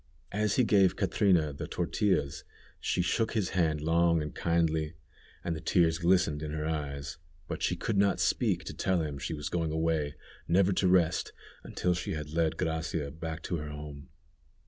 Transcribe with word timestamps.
As 0.31 0.55
he 0.55 0.63
gave 0.63 0.95
Catrina 0.95 1.53
the 1.53 1.67
tortillas 1.67 2.43
she 2.79 3.03
shook 3.03 3.33
his 3.33 3.49
hand 3.49 3.81
long 3.81 4.19
and 4.19 4.33
kindly, 4.33 4.95
and 5.43 5.55
the 5.55 5.61
tears 5.61 5.99
glistened 5.99 6.41
in 6.41 6.49
her 6.53 6.65
eyes, 6.65 7.19
but 7.47 7.61
she 7.61 7.75
could 7.75 7.99
not 7.99 8.19
speak 8.19 8.63
to 8.63 8.73
tell 8.73 9.03
him 9.03 9.19
she 9.19 9.35
was 9.35 9.47
going 9.47 9.71
away, 9.71 10.15
never 10.47 10.73
to 10.73 10.87
rest, 10.87 11.33
until 11.63 11.93
she 11.93 12.13
had 12.13 12.31
led 12.33 12.57
Gracia 12.57 13.11
back 13.11 13.43
to 13.43 13.57
her 13.57 13.69
home. 13.69 14.09